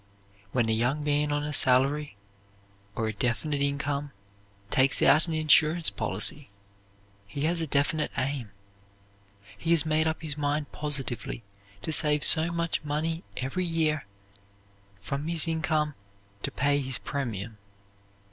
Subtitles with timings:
[0.51, 2.17] When a young man on a salary
[2.95, 4.11] or a definite income
[4.71, 6.47] takes out an insurance policy
[7.27, 8.49] he has a definite aim.
[9.55, 11.43] He has made up his mind positively
[11.83, 14.07] to save so much money every year
[14.99, 15.93] from his income
[16.41, 17.59] to pay his premium.